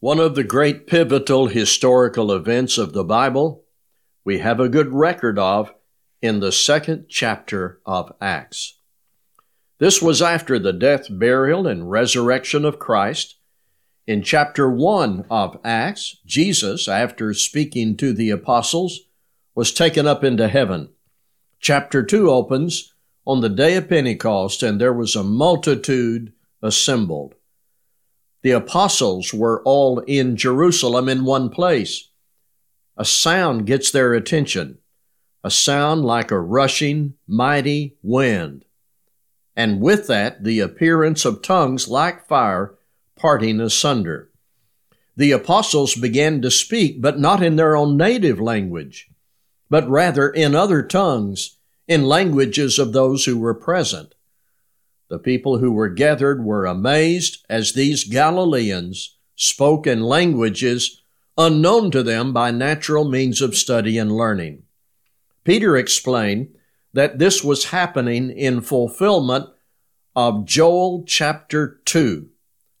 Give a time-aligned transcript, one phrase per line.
[0.00, 3.66] One of the great pivotal historical events of the Bible
[4.24, 5.74] we have a good record of
[6.22, 8.78] in the second chapter of Acts.
[9.78, 13.36] This was after the death, burial, and resurrection of Christ.
[14.06, 19.00] In chapter 1 of Acts, Jesus, after speaking to the apostles,
[19.54, 20.88] was taken up into heaven.
[21.60, 22.94] Chapter 2 opens
[23.26, 26.32] on the day of Pentecost, and there was a multitude
[26.62, 27.34] assembled
[28.42, 32.08] the apostles were all in Jerusalem in one place.
[32.96, 34.78] A sound gets their attention,
[35.44, 38.64] a sound like a rushing, mighty wind.
[39.56, 42.78] And with that, the appearance of tongues like fire
[43.16, 44.30] parting asunder.
[45.16, 49.10] The apostles began to speak, but not in their own native language,
[49.68, 54.14] but rather in other tongues, in languages of those who were present.
[55.10, 61.02] The people who were gathered were amazed as these Galileans spoke in languages
[61.36, 64.62] unknown to them by natural means of study and learning.
[65.42, 66.54] Peter explained
[66.92, 69.48] that this was happening in fulfillment
[70.14, 72.28] of Joel chapter 2,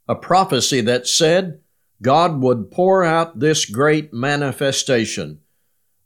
[0.08, 1.60] a prophecy that said
[2.00, 5.40] God would pour out this great manifestation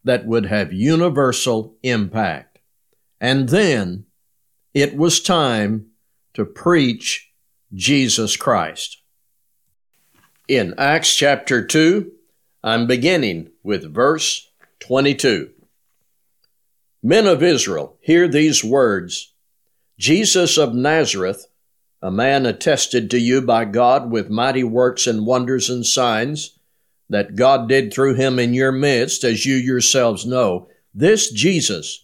[0.05, 2.61] that would have universal impact.
[3.21, 4.07] And then
[4.73, 5.91] it was time
[6.35, 7.31] to preach
[7.73, 9.01] Jesus Christ.
[10.47, 12.13] In Acts chapter 2,
[12.63, 15.51] I'm beginning with verse 22.
[17.03, 19.33] Men of Israel, hear these words
[19.99, 21.47] Jesus of Nazareth,
[22.03, 26.59] a man attested to you by God with mighty works and wonders and signs
[27.09, 32.04] that God did through him in your midst, as you yourselves know, this Jesus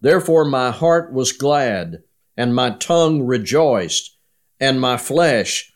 [0.00, 2.02] Therefore my heart was glad,
[2.36, 4.16] and my tongue rejoiced,
[4.60, 5.72] and my flesh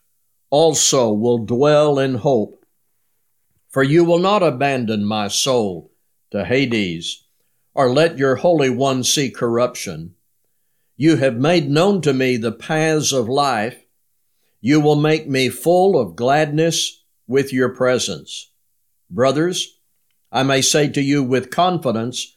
[0.50, 2.64] also will dwell in hope.
[3.70, 5.90] For you will not abandon my soul
[6.30, 7.24] to Hades,
[7.74, 10.14] or let your Holy One see corruption.
[10.96, 13.82] You have made known to me the paths of life.
[14.60, 18.50] You will make me full of gladness with your presence.
[19.10, 19.78] Brothers,
[20.30, 22.36] I may say to you with confidence,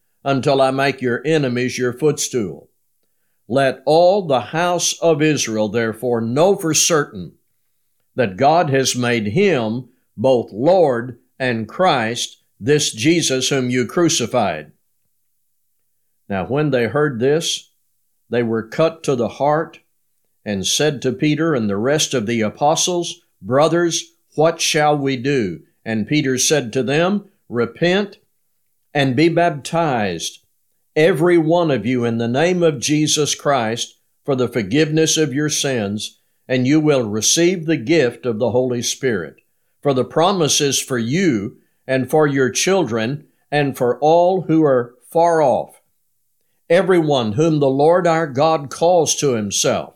[0.23, 2.69] until I make your enemies your footstool.
[3.47, 7.33] Let all the house of Israel therefore know for certain
[8.15, 14.71] that God has made him both Lord and Christ, this Jesus whom you crucified.
[16.29, 17.71] Now, when they heard this,
[18.29, 19.79] they were cut to the heart
[20.45, 25.63] and said to Peter and the rest of the apostles, Brothers, what shall we do?
[25.83, 28.17] And Peter said to them, Repent
[28.93, 30.39] and be baptized,
[30.95, 35.49] every one of you, in the name of Jesus Christ for the forgiveness of your
[35.49, 39.37] sins, and you will receive the gift of the Holy Spirit.
[39.81, 41.57] For the promises for you
[41.87, 45.81] and for your children and for all who are far off,
[46.69, 49.95] everyone whom the Lord our God calls to himself.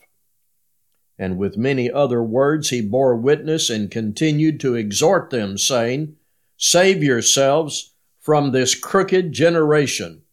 [1.18, 6.16] And with many other words he bore witness and continued to exhort them, saying,
[6.58, 7.94] Save yourselves
[8.26, 10.24] from this crooked generation.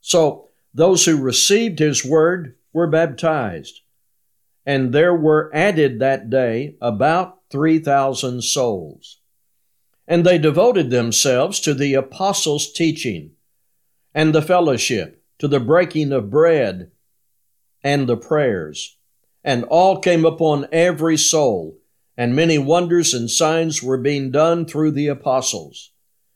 [0.00, 3.80] So those who received his word were baptized.
[4.64, 9.18] and there were added that day about 3,000 souls.
[10.06, 13.32] And they devoted themselves to the apostles' teaching
[14.14, 16.90] and the fellowship, to the breaking of bread
[17.82, 18.96] and the prayers.
[19.44, 21.78] And all came upon every soul,
[22.16, 25.91] and many wonders and signs were being done through the apostles.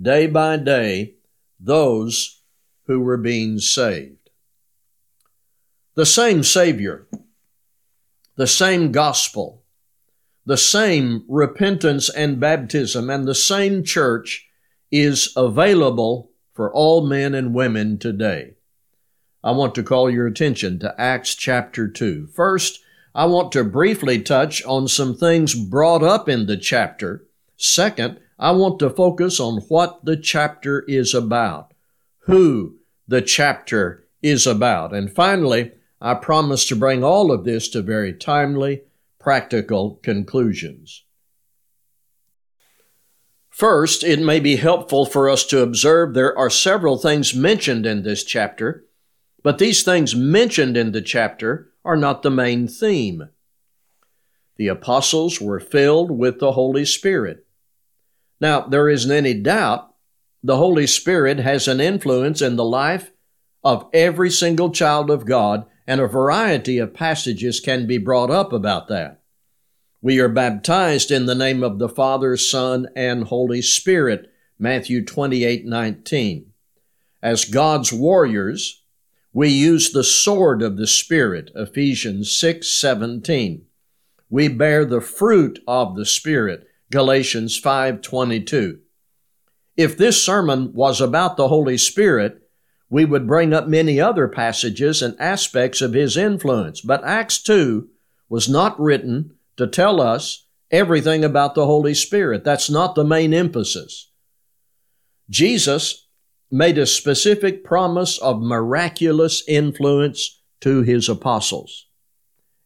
[0.00, 1.14] day by day
[1.60, 2.42] those
[2.86, 4.30] who were being saved.
[5.94, 7.08] The same Savior
[8.38, 9.64] the same gospel,
[10.46, 14.46] the same repentance and baptism, and the same church
[14.92, 18.54] is available for all men and women today.
[19.42, 22.28] I want to call your attention to Acts chapter 2.
[22.28, 22.78] First,
[23.12, 27.26] I want to briefly touch on some things brought up in the chapter.
[27.56, 31.74] Second, I want to focus on what the chapter is about,
[32.20, 32.76] who
[33.08, 34.94] the chapter is about.
[34.94, 38.82] And finally, I promise to bring all of this to very timely,
[39.18, 41.04] practical conclusions.
[43.50, 48.04] First, it may be helpful for us to observe there are several things mentioned in
[48.04, 48.84] this chapter,
[49.42, 53.30] but these things mentioned in the chapter are not the main theme.
[54.58, 57.47] The apostles were filled with the Holy Spirit.
[58.40, 59.94] Now, there isn't any doubt
[60.42, 63.10] the Holy Spirit has an influence in the life
[63.64, 68.52] of every single child of God and a variety of passages can be brought up
[68.52, 69.22] about that.
[70.00, 75.66] We are baptized in the name of the Father, Son, and Holy Spirit, Matthew 28
[75.66, 76.52] 19.
[77.20, 78.84] As God's warriors,
[79.32, 83.64] we use the sword of the Spirit, Ephesians 6 17.
[84.30, 88.78] We bear the fruit of the Spirit, Galatians 5:22.
[89.76, 92.42] If this sermon was about the Holy Spirit,
[92.90, 96.80] we would bring up many other passages and aspects of his influence.
[96.80, 97.88] But Acts 2
[98.28, 102.44] was not written to tell us everything about the Holy Spirit.
[102.44, 104.10] That's not the main emphasis.
[105.28, 106.06] Jesus
[106.50, 111.86] made a specific promise of miraculous influence to his apostles.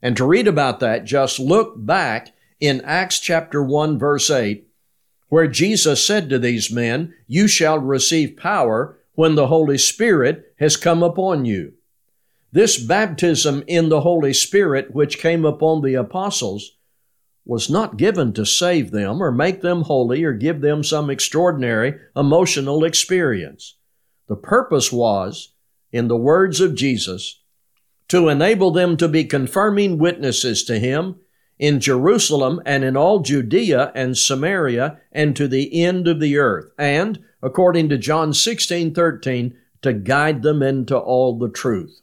[0.00, 2.32] And to read about that, just look back
[2.62, 4.68] in Acts chapter 1 verse 8,
[5.28, 10.76] where Jesus said to these men, You shall receive power when the Holy Spirit has
[10.76, 11.72] come upon you.
[12.52, 16.76] This baptism in the Holy Spirit, which came upon the apostles,
[17.44, 21.98] was not given to save them or make them holy or give them some extraordinary
[22.14, 23.76] emotional experience.
[24.28, 25.52] The purpose was,
[25.90, 27.40] in the words of Jesus,
[28.06, 31.16] to enable them to be confirming witnesses to Him
[31.58, 36.72] in Jerusalem and in all Judea and Samaria and to the end of the earth,
[36.78, 42.00] and according to John 16 13, to guide them into all the truth.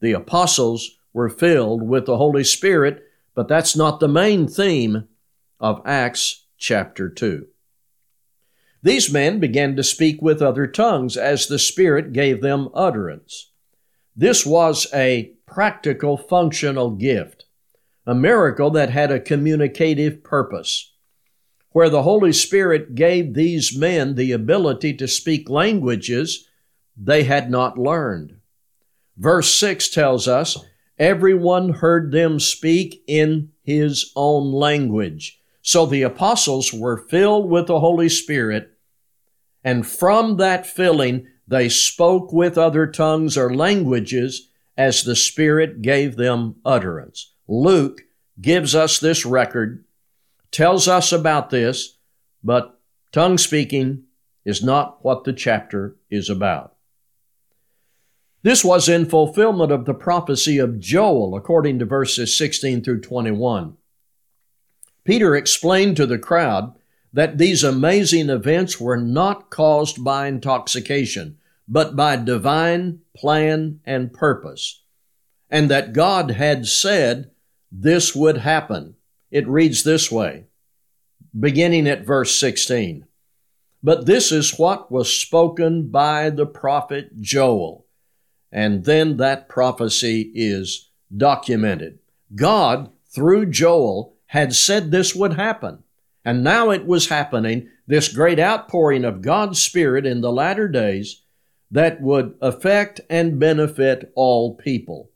[0.00, 3.02] The apostles were filled with the Holy Spirit,
[3.34, 5.08] but that's not the main theme
[5.58, 7.46] of Acts chapter 2.
[8.82, 13.50] These men began to speak with other tongues as the Spirit gave them utterance.
[14.14, 17.46] This was a practical, functional gift,
[18.08, 20.94] a miracle that had a communicative purpose
[21.72, 26.48] where the Holy Spirit gave these men the ability to speak languages
[26.96, 28.38] they had not learned.
[29.18, 30.56] Verse 6 tells us,
[30.98, 35.38] Everyone heard them speak in his own language.
[35.60, 38.70] So the apostles were filled with the Holy Spirit,
[39.62, 44.48] and from that filling, they spoke with other tongues or languages
[44.78, 47.34] as the Spirit gave them utterance.
[47.48, 48.02] Luke
[48.40, 49.84] gives us this record
[50.50, 51.96] tells us about this,
[52.44, 52.78] but
[53.10, 54.04] tongue speaking
[54.44, 56.74] is not what the chapter is about.
[58.42, 63.76] This was in fulfillment of the prophecy of Joel, according to verses 16 through 21.
[65.04, 66.74] Peter explained to the crowd
[67.12, 74.82] that these amazing events were not caused by intoxication, but by divine plan and purpose,
[75.50, 77.30] and that God had said
[77.70, 78.96] this would happen.
[79.30, 80.46] It reads this way,
[81.38, 83.06] beginning at verse 16.
[83.82, 87.86] But this is what was spoken by the prophet Joel.
[88.50, 91.98] And then that prophecy is documented.
[92.34, 95.84] God, through Joel, had said this would happen.
[96.24, 101.22] And now it was happening, this great outpouring of God's Spirit in the latter days
[101.70, 105.10] that would affect and benefit all people.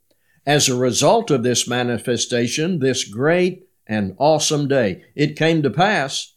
[0.45, 6.35] As a result of this manifestation, this great and awesome day, it came to pass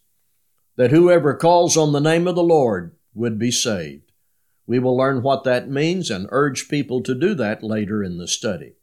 [0.77, 4.11] that whoever calls on the name of the Lord would be saved.
[4.65, 8.27] We will learn what that means and urge people to do that later in the
[8.27, 8.73] study.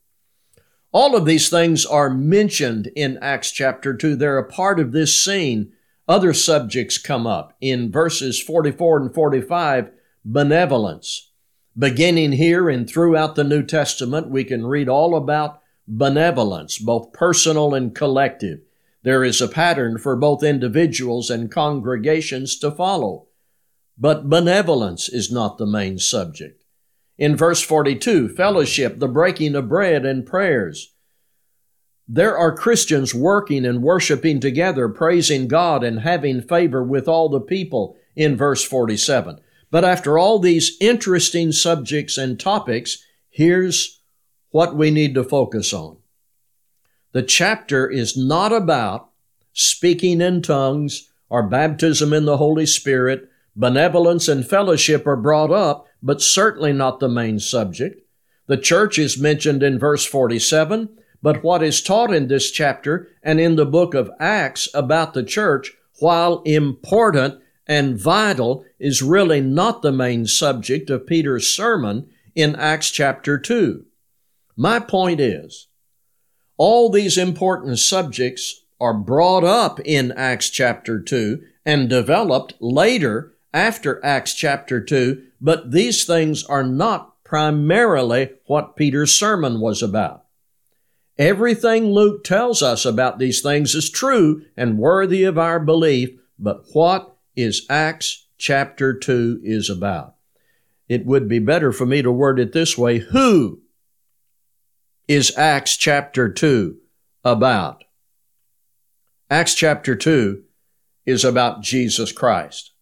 [0.93, 4.17] All of these things are mentioned in Acts chapter 2.
[4.17, 5.73] They're a part of this scene.
[6.07, 9.91] Other subjects come up in verses 44 and 45
[10.25, 11.33] benevolence.
[11.77, 17.75] Beginning here and throughout the New Testament, we can read all about benevolence, both personal
[17.75, 18.61] and collective.
[19.03, 23.27] There is a pattern for both individuals and congregations to follow.
[23.99, 26.65] But benevolence is not the main subject.
[27.19, 30.95] In verse 42, fellowship, the breaking of bread, and prayers.
[32.07, 37.41] There are Christians working and worshiping together, praising God and having favor with all the
[37.41, 39.41] people in verse 47.
[39.71, 42.99] But after all these interesting subjects and topics,
[43.31, 44.01] here's
[44.51, 45.97] what we need to focus on.
[47.13, 49.11] The chapter is not about
[49.53, 53.29] speaking in tongues or baptism in the Holy Spirit.
[53.57, 58.01] Benevolence and fellowship are brought up, but certainly not the main subject.
[58.47, 60.89] The church is mentioned in verse 47,
[61.23, 65.23] but what is taught in this chapter and in the book of Acts about the
[65.23, 72.57] church, while important and vital, is really not the main subject of Peter's sermon in
[72.57, 73.85] Acts chapter 2.
[74.57, 75.69] My point is,
[76.57, 84.05] all these important subjects are brought up in Acts chapter 2 and developed later after
[84.05, 90.25] Acts chapter 2, but these things are not primarily what Peter's sermon was about.
[91.17, 96.65] Everything Luke tells us about these things is true and worthy of our belief, but
[96.73, 100.15] what is Acts chapter 2 is about?
[100.89, 103.61] It would be better for me to word it this way Who
[105.09, 106.77] is Acts chapter 2
[107.25, 107.85] about?
[109.31, 110.43] Acts chapter 2
[111.07, 112.73] is about Jesus Christ.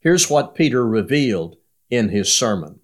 [0.00, 1.56] Here's what Peter revealed
[1.90, 2.80] in his sermon.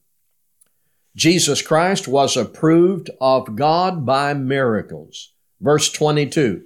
[1.14, 5.33] Jesus Christ was approved of God by miracles.
[5.61, 6.64] Verse 22.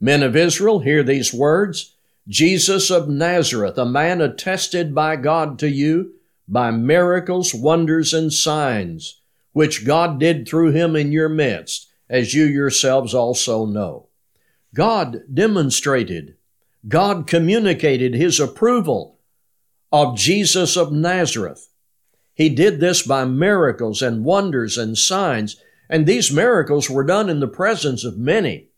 [0.00, 1.93] Men of Israel, hear these words.
[2.26, 6.14] Jesus of Nazareth, a man attested by God to you
[6.48, 9.20] by miracles, wonders, and signs,
[9.52, 14.08] which God did through him in your midst, as you yourselves also know.
[14.74, 16.36] God demonstrated,
[16.88, 19.18] God communicated his approval
[19.92, 21.68] of Jesus of Nazareth.
[22.34, 25.56] He did this by miracles and wonders and signs,
[25.88, 28.68] and these miracles were done in the presence of many,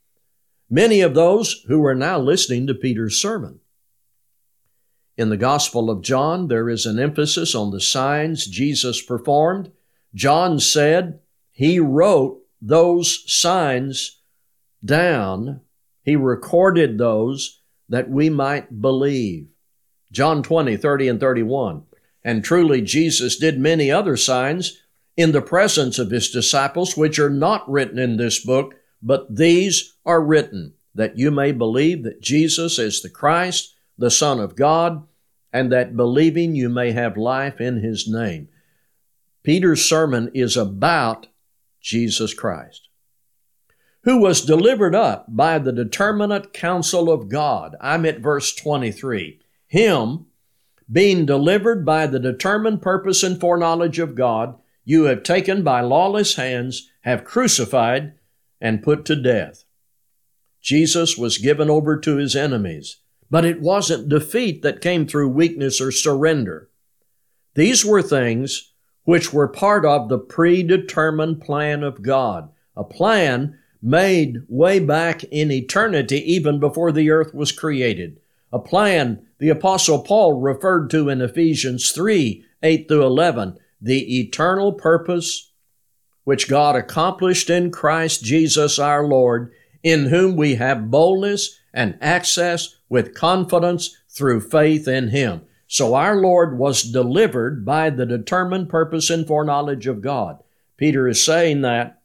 [0.69, 3.59] many of those who were now listening to Peter's sermon.
[5.17, 9.71] In the Gospel of John, there is an emphasis on the signs Jesus performed.
[10.13, 11.19] John said
[11.51, 14.21] he wrote those signs
[14.83, 15.61] down,
[16.03, 19.47] he recorded those that we might believe.
[20.11, 21.83] John 20, 30 and 31.
[22.23, 24.77] And truly Jesus did many other signs
[25.15, 29.95] in the presence of his disciples, which are not written in this book, but these
[30.05, 35.05] are written that you may believe that Jesus is the Christ, the Son of God,
[35.53, 38.49] and that believing you may have life in his name.
[39.43, 41.27] Peter's sermon is about
[41.79, 42.89] Jesus Christ,
[44.01, 47.75] who was delivered up by the determinate counsel of God.
[47.79, 50.25] I'm at verse 23 him,
[50.89, 56.35] being delivered by the determined purpose and foreknowledge of God, you have taken by lawless
[56.35, 58.13] hands, have crucified,
[58.59, 59.63] and put to death.
[60.61, 62.97] Jesus was given over to his enemies,
[63.29, 66.69] but it wasn't defeat that came through weakness or surrender.
[67.55, 68.73] These were things
[69.03, 75.51] which were part of the predetermined plan of God, a plan made way back in
[75.51, 78.19] eternity, even before the earth was created,
[78.51, 84.73] a plan the Apostle Paul referred to in Ephesians 3 8 through 11, the eternal
[84.73, 85.46] purpose
[86.27, 89.49] which God accomplished in Christ Jesus our Lord,
[89.81, 95.43] in whom we have boldness and access with confidence through faith in Him.
[95.67, 100.43] So our Lord was delivered by the determined purpose and foreknowledge of God.
[100.75, 102.01] Peter is saying that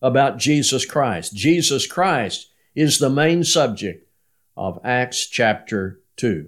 [0.00, 1.34] about Jesus Christ.
[1.34, 4.08] Jesus Christ is the main subject
[4.56, 6.46] of Acts chapter 2.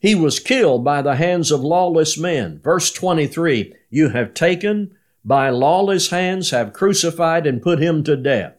[0.00, 2.58] He was killed by the hands of lawless men.
[2.58, 8.54] Verse 23 You have taken by lawless hands, have crucified and put him to death.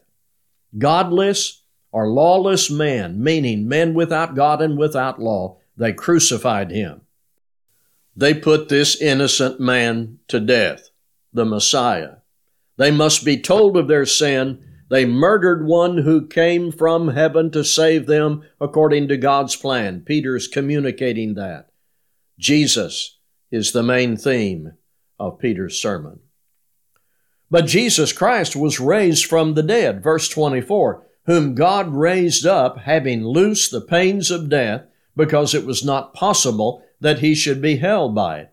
[0.78, 7.02] godless or lawless men, meaning men without God and without law, they crucified him.
[8.14, 10.90] They put this innocent man to death,
[11.32, 12.16] the Messiah.
[12.76, 14.62] They must be told of their sin.
[14.90, 20.00] They murdered one who came from heaven to save them according to God's plan.
[20.00, 21.70] Peter's communicating that.
[22.38, 23.18] Jesus
[23.50, 24.72] is the main theme
[25.18, 26.20] of Peter's sermon.
[27.50, 33.24] But Jesus Christ was raised from the dead, verse 24, whom God raised up, having
[33.24, 34.86] loosed the pains of death,
[35.16, 38.52] because it was not possible that he should be held by it.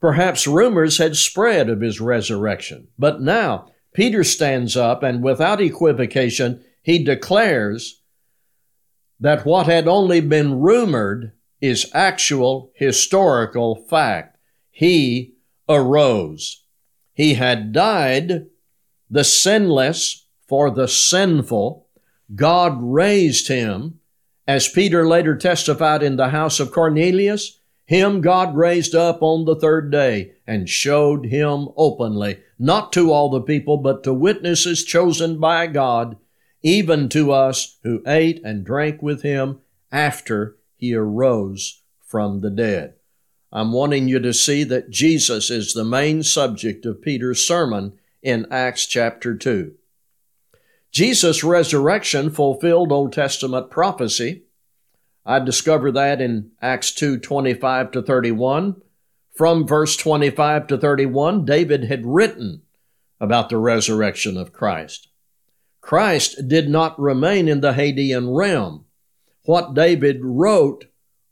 [0.00, 6.64] Perhaps rumors had spread of his resurrection, but now Peter stands up and without equivocation
[6.82, 8.00] he declares
[9.18, 14.38] that what had only been rumored is actual historical fact.
[14.70, 15.34] He
[15.68, 16.64] arose.
[17.20, 18.46] He had died
[19.10, 21.86] the sinless for the sinful.
[22.34, 24.00] God raised him.
[24.48, 29.54] As Peter later testified in the house of Cornelius, him God raised up on the
[29.54, 35.38] third day and showed him openly, not to all the people, but to witnesses chosen
[35.38, 36.16] by God,
[36.62, 39.60] even to us who ate and drank with him
[39.92, 42.94] after he arose from the dead.
[43.52, 48.46] I'm wanting you to see that Jesus is the main subject of Peter's sermon in
[48.50, 49.74] Acts chapter 2.
[50.92, 54.42] Jesus' resurrection fulfilled Old Testament prophecy.
[55.24, 58.80] I discover that in Acts 2 25 to 31.
[59.34, 62.62] From verse 25 to 31, David had written
[63.20, 65.08] about the resurrection of Christ.
[65.80, 68.84] Christ did not remain in the Hadean realm.
[69.44, 70.86] What David wrote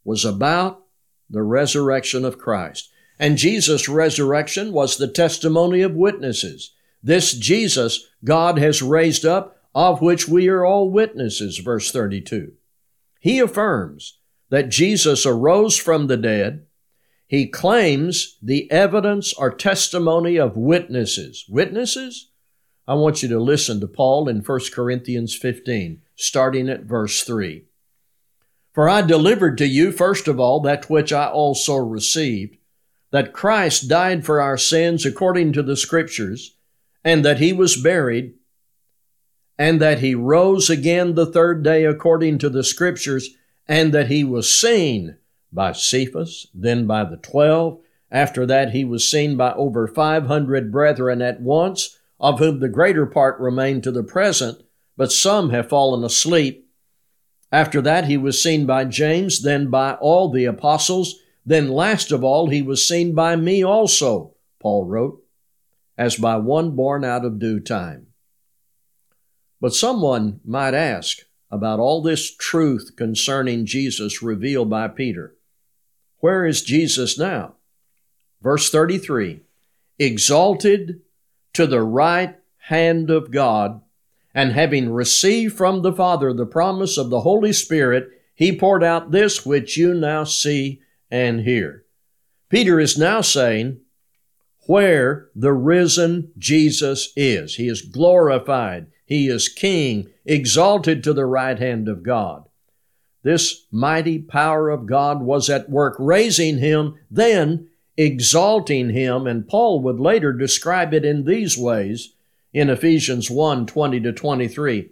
[0.04, 0.77] was about
[1.30, 2.90] the resurrection of Christ.
[3.18, 6.72] And Jesus' resurrection was the testimony of witnesses.
[7.02, 12.52] This Jesus God has raised up, of which we are all witnesses, verse 32.
[13.20, 14.18] He affirms
[14.50, 16.66] that Jesus arose from the dead.
[17.26, 21.44] He claims the evidence or testimony of witnesses.
[21.48, 22.30] Witnesses?
[22.86, 27.67] I want you to listen to Paul in 1 Corinthians 15, starting at verse 3.
[28.78, 32.58] For I delivered to you, first of all, that which I also received,
[33.10, 36.54] that Christ died for our sins according to the Scriptures,
[37.02, 38.34] and that he was buried,
[39.58, 43.30] and that he rose again the third day according to the Scriptures,
[43.66, 45.16] and that he was seen
[45.52, 47.80] by Cephas, then by the twelve.
[48.12, 53.06] After that, he was seen by over 500 brethren at once, of whom the greater
[53.06, 54.62] part remain to the present,
[54.96, 56.67] but some have fallen asleep.
[57.50, 61.16] After that, he was seen by James, then by all the apostles.
[61.46, 65.22] Then, last of all, he was seen by me also, Paul wrote,
[65.96, 68.08] as by one born out of due time.
[69.60, 71.18] But someone might ask
[71.50, 75.34] about all this truth concerning Jesus revealed by Peter.
[76.18, 77.54] Where is Jesus now?
[78.42, 79.40] Verse 33
[79.98, 81.00] Exalted
[81.54, 83.80] to the right hand of God
[84.34, 89.10] and having received from the Father the promise of the Holy Spirit, he poured out
[89.10, 91.84] this which you now see and hear.
[92.48, 93.80] Peter is now saying,
[94.68, 97.54] where the risen Jesus is.
[97.54, 98.88] He is glorified.
[99.06, 102.44] He is King, exalted to the right hand of God.
[103.22, 109.80] This mighty power of God was at work raising him, then exalting him, and Paul
[109.80, 112.14] would later describe it in these ways
[112.52, 114.90] in Ephesians 1 20 to 23.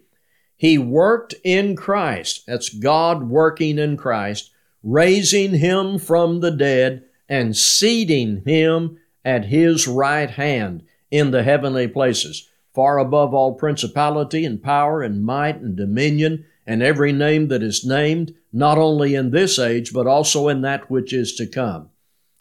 [0.57, 4.51] He worked in Christ, that's God working in Christ,
[4.83, 11.89] raising him from the dead and seating him at his right hand in the heavenly
[11.89, 17.63] places, far above all principality and power and might and dominion and every name that
[17.63, 21.91] is named, not only in this age, but also in that which is to come.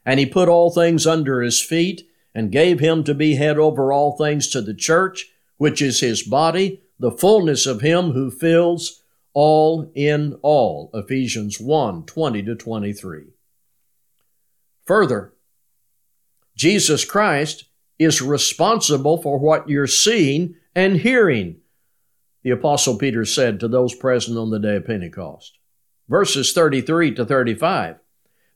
[0.05, 3.93] And he put all things under his feet and gave him to be head over
[3.93, 9.01] all things to the church, which is his body, the fullness of him who fills
[9.33, 10.91] all in all.
[10.93, 13.23] Ephesians 1 20 to 23.
[14.85, 15.33] Further,
[16.55, 17.65] Jesus Christ
[17.97, 21.57] is responsible for what you're seeing and hearing,
[22.43, 25.57] the Apostle Peter said to those present on the day of Pentecost.
[26.07, 27.95] Verses 33 to 35.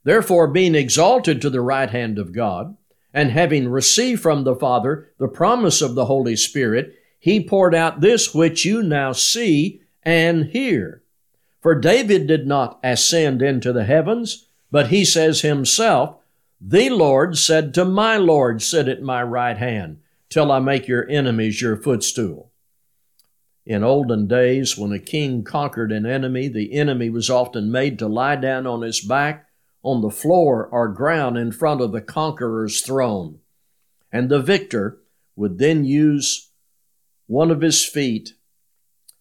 [0.04, 2.76] Therefore, being exalted to the right hand of God,
[3.12, 8.00] and having received from the Father the promise of the Holy Spirit, he poured out
[8.00, 11.02] this which you now see and hear.
[11.60, 16.16] For David did not ascend into the heavens, but he says himself,
[16.60, 19.98] The Lord said to my Lord, Sit at my right hand,
[20.30, 22.50] till I make your enemies your footstool.
[23.66, 28.08] In olden days, when a king conquered an enemy, the enemy was often made to
[28.08, 29.49] lie down on his back
[29.82, 33.38] on the floor or ground in front of the conqueror's throne.
[34.12, 34.98] And the victor
[35.36, 36.50] would then use
[37.26, 38.34] one of his feet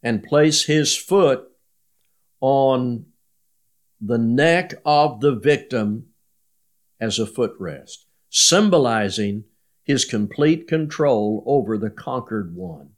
[0.02, 1.48] and place his foot
[2.42, 3.06] on
[4.02, 6.08] the neck of the victim
[7.00, 9.44] as a footrest, symbolizing
[9.84, 12.92] his complete control over the conquered one.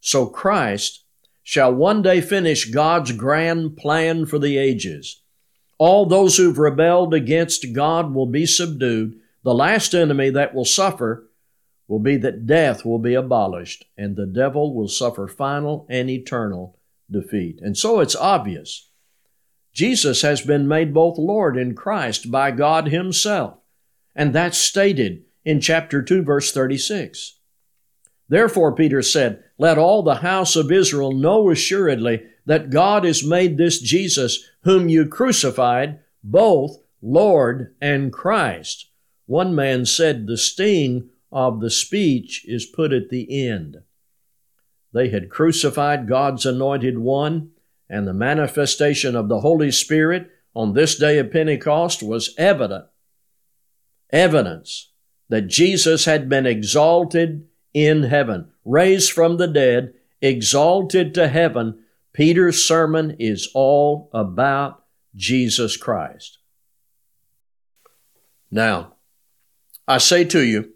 [0.00, 1.04] So Christ
[1.42, 5.21] shall one day finish God's grand plan for the ages.
[5.84, 9.18] All those who've rebelled against God will be subdued.
[9.42, 11.28] The last enemy that will suffer
[11.88, 16.78] will be that death will be abolished and the devil will suffer final and eternal
[17.10, 17.58] defeat.
[17.60, 18.90] And so it's obvious.
[19.72, 23.58] Jesus has been made both Lord and Christ by God Himself.
[24.14, 27.40] And that's stated in chapter 2, verse 36.
[28.28, 33.56] Therefore, Peter said, Let all the house of Israel know assuredly that God has made
[33.56, 38.88] this Jesus, whom you crucified, both Lord and Christ.
[39.26, 43.78] One man said, The sting of the speech is put at the end.
[44.92, 47.50] They had crucified God's anointed one,
[47.88, 52.86] and the manifestation of the Holy Spirit on this day of Pentecost was evident.
[54.10, 54.90] Evidence
[55.28, 61.81] that Jesus had been exalted in heaven, raised from the dead, exalted to heaven.
[62.12, 64.84] Peter's sermon is all about
[65.16, 66.38] Jesus Christ.
[68.50, 68.96] Now,
[69.88, 70.74] I say to you,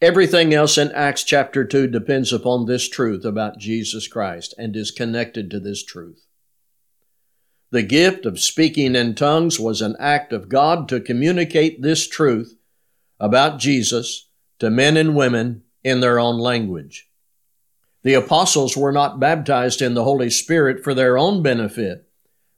[0.00, 4.92] everything else in Acts chapter 2 depends upon this truth about Jesus Christ and is
[4.92, 6.24] connected to this truth.
[7.72, 12.56] The gift of speaking in tongues was an act of God to communicate this truth
[13.18, 17.08] about Jesus to men and women in their own language.
[18.02, 22.08] The apostles were not baptized in the Holy Spirit for their own benefit.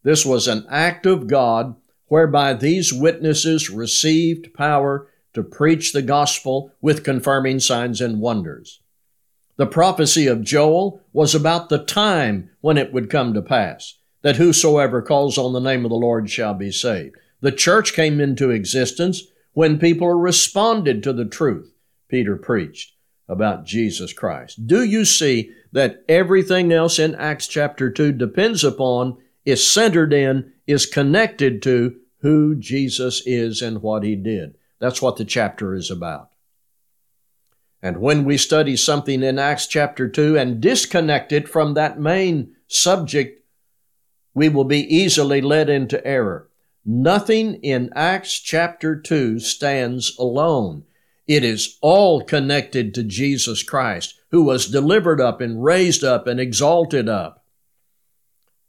[0.02, 1.76] This was an act of God
[2.07, 8.80] whereby these witnesses received power to preach the gospel with confirming signs and wonders.
[9.57, 14.37] The prophecy of Joel was about the time when it would come to pass, that
[14.37, 17.16] whosoever calls on the name of the Lord shall be saved.
[17.40, 21.72] The church came into existence when people responded to the truth
[22.09, 22.93] Peter preached
[23.28, 24.66] about Jesus Christ.
[24.66, 30.52] Do you see that everything else in Acts chapter 2 depends upon, is centered in,
[30.66, 34.56] is connected to who Jesus is and what he did?
[34.78, 36.30] That's what the chapter is about.
[37.82, 42.54] And when we study something in Acts chapter 2 and disconnect it from that main
[42.66, 43.42] subject,
[44.32, 46.48] we will be easily led into error.
[46.84, 50.84] Nothing in Acts chapter 2 stands alone.
[51.26, 56.38] It is all connected to Jesus Christ, who was delivered up and raised up and
[56.38, 57.44] exalted up.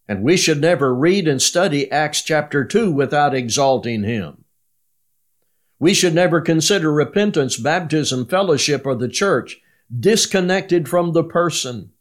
[0.08, 4.46] And we should never read and study Acts chapter 2 without exalting Him.
[5.80, 9.60] We should never consider repentance, baptism, fellowship, or the church
[9.98, 11.92] disconnected from the person,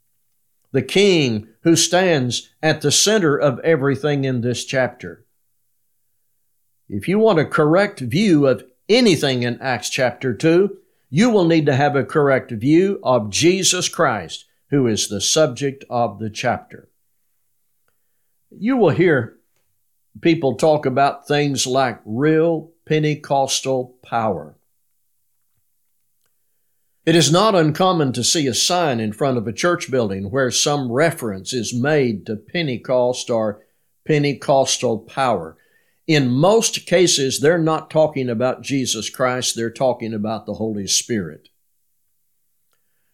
[0.71, 5.25] the King who stands at the center of everything in this chapter.
[6.89, 10.77] If you want a correct view of anything in Acts chapter 2,
[11.11, 15.85] you will need to have a correct view of Jesus Christ, who is the subject
[15.89, 16.89] of the chapter.
[18.51, 19.37] You will hear
[20.21, 24.57] people talk about things like real Pentecostal power.
[27.07, 30.51] It is not uncommon to see a sign in front of a church building where
[30.51, 33.63] some reference is made to Pentecost or
[34.07, 35.57] Pentecostal power.
[36.07, 41.49] In most cases, they're not talking about Jesus Christ, they're talking about the Holy Spirit.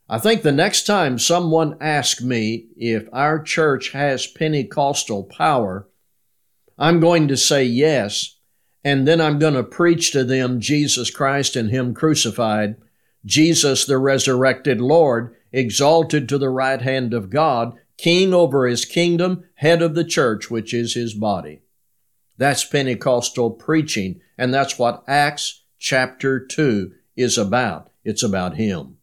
[0.09, 5.88] I think the next time someone asks me if our church has Pentecostal power,
[6.76, 8.38] I'm going to say yes,
[8.83, 12.74] and then I'm going to preach to them Jesus Christ and Him crucified,
[13.24, 19.44] Jesus the resurrected Lord, exalted to the right hand of God, King over His kingdom,
[19.55, 21.61] head of the church, which is His body.
[22.40, 27.90] That's Pentecostal preaching, and that's what Acts chapter 2 is about.
[28.03, 28.96] It's about Him.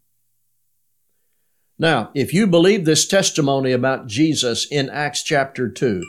[1.78, 6.02] Now, if you believe this testimony about Jesus in Acts chapter 2,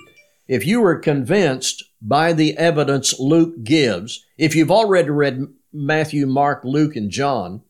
[0.46, 6.64] if you were convinced by the evidence Luke gives, if you've already read Matthew, Mark,
[6.64, 7.60] Luke, and John,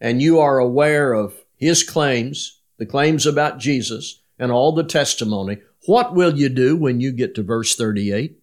[0.00, 5.58] and you are aware of his claims, the claims about Jesus, and all the testimony,
[5.84, 8.38] what will you do when you get to verse 38?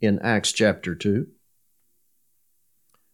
[0.00, 1.26] In Acts chapter 2.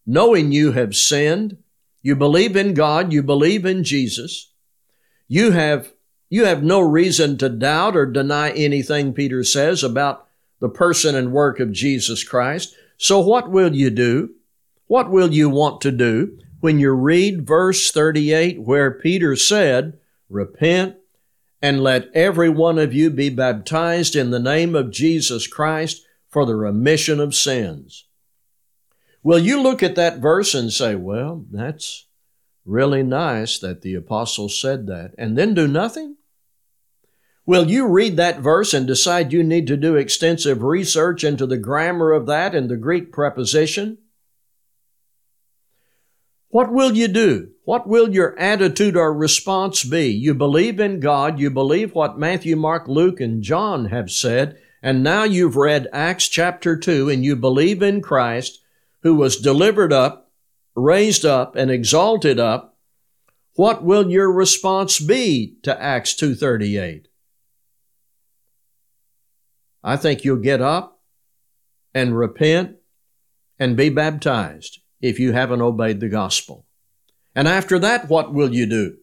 [0.07, 1.59] Knowing you have sinned,
[2.03, 4.53] you believe in God, you believe in Jesus,
[5.29, 5.93] you have
[6.29, 10.27] You have no reason to doubt or deny anything Peter says about
[10.61, 12.75] the person and work of Jesus Christ.
[12.97, 14.31] So what will you do?
[14.87, 19.99] What will you want to do when you read verse 38 where Peter said,
[20.31, 20.97] Repent
[21.61, 26.47] and let every one of you be baptized in the name of Jesus Christ for
[26.47, 28.09] the remission of sins?
[29.23, 32.09] Will you look at that verse and say, Well, that's
[32.65, 36.17] really nice that the apostle said that, and then do nothing?
[37.45, 41.59] Will you read that verse and decide you need to do extensive research into the
[41.59, 43.99] grammar of that and the Greek preposition?
[46.49, 47.51] What will you do?
[47.65, 50.09] What will your attitude or response be?
[50.09, 55.03] You believe in God, you believe what Matthew, Mark, Luke, and John have said, and
[55.03, 58.59] now you've read Acts chapter 2 and you believe in Christ
[59.03, 60.31] who was delivered up,
[60.75, 62.77] raised up, and exalted up.
[63.55, 67.09] What will your response be to Acts 238?
[69.85, 71.01] I think you'll get up
[71.95, 72.77] and repent
[73.59, 76.67] and be baptized if you haven't obeyed the gospel.
[77.35, 78.97] And after that, what will you do?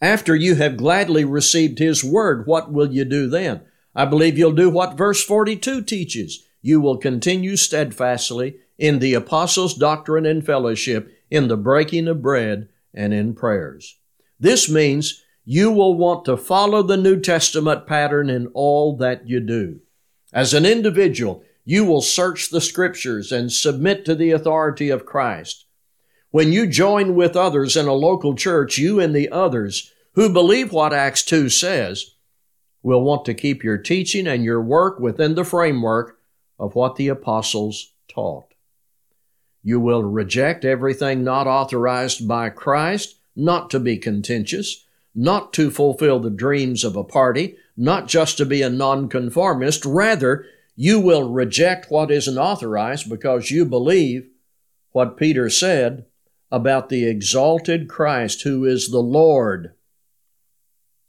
[0.00, 3.62] After you have gladly received His word, what will you do then?
[3.98, 6.46] I believe you'll do what verse 42 teaches.
[6.62, 12.68] You will continue steadfastly in the apostles' doctrine and fellowship, in the breaking of bread,
[12.94, 13.98] and in prayers.
[14.38, 19.40] This means you will want to follow the New Testament pattern in all that you
[19.40, 19.80] do.
[20.32, 25.66] As an individual, you will search the scriptures and submit to the authority of Christ.
[26.30, 30.70] When you join with others in a local church, you and the others who believe
[30.70, 32.14] what Acts 2 says
[32.82, 36.18] will want to keep your teaching and your work within the framework
[36.58, 38.54] of what the apostles taught.
[39.62, 46.20] You will reject everything not authorized by Christ, not to be contentious, not to fulfill
[46.20, 49.84] the dreams of a party, not just to be a nonconformist.
[49.84, 54.28] Rather, you will reject what isn't authorized because you believe
[54.92, 56.06] what Peter said
[56.50, 59.74] about the exalted Christ who is the Lord,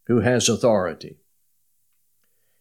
[0.07, 1.18] who has authority.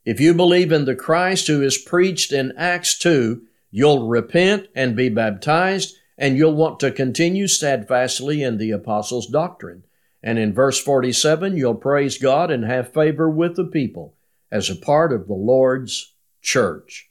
[0.08, 4.96] If you believe in the Christ who is preached in Acts 2, you'll repent and
[4.96, 9.84] be baptized, and you'll want to continue steadfastly in the apostles' doctrine.
[10.22, 14.14] And in verse 47, you'll praise God and have favor with the people
[14.50, 17.10] as a part of the Lord's church.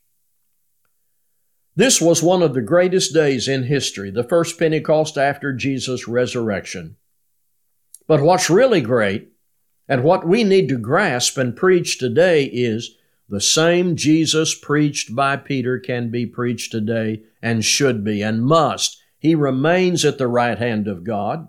[1.75, 6.95] This was one of the greatest days in history, the first Pentecost after Jesus' resurrection.
[8.07, 9.33] But what's really great,
[9.87, 12.97] and what we need to grasp and preach today, is
[13.29, 19.01] the same Jesus preached by Peter can be preached today and should be and must.
[19.19, 21.47] He remains at the right hand of God.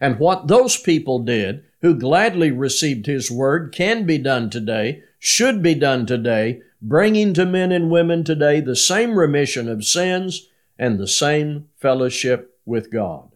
[0.00, 5.62] And what those people did who gladly received His word can be done today, should
[5.62, 10.98] be done today, bringing to men and women today the same remission of sins and
[10.98, 13.30] the same fellowship with God.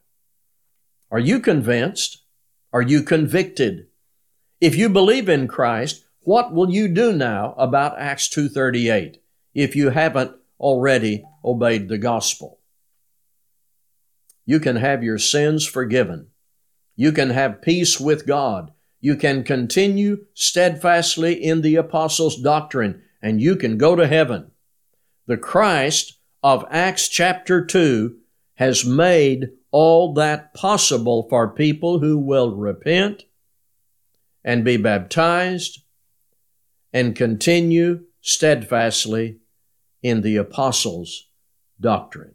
[1.11, 2.23] Are you convinced?
[2.73, 3.87] Are you convicted?
[4.65, 9.19] If you believe in Christ, what will you do now about Acts 2:38
[9.53, 12.61] if you haven't already obeyed the gospel?
[14.47, 16.29] You can have your sins forgiven.
[16.97, 18.73] You can have peace with God.
[19.03, 24.51] You can continue steadfastly in the apostles' doctrine, and you can go to heaven.
[25.27, 28.17] The Christ of Acts chapter 2
[28.55, 33.25] has made all that possible for people who will repent
[34.45, 35.83] and be baptized
[36.93, 39.39] and continue steadfastly
[40.03, 41.29] in the apostles'
[41.81, 42.35] doctrine.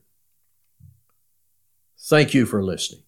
[1.99, 3.03] Thank you for listening.